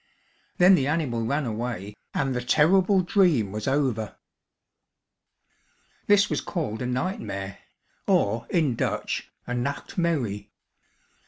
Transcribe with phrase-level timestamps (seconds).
[0.57, 4.15] Then the animal ran away and the terrible dream was over.
[6.07, 7.59] This was called a nightmare,
[8.07, 10.49] or in Dutch a "nacht merrie."